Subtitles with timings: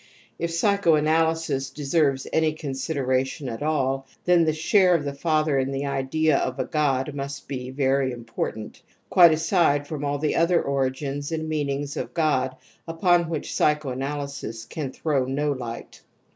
[0.39, 5.71] If psychoanaly sis deserves any consideration at all, then the share of the father in
[5.71, 10.59] the idea of a god must be very important, quite aside from all the other
[10.59, 12.55] origins and meanings of god
[12.87, 16.01] upon which psycho analysis can throw no light.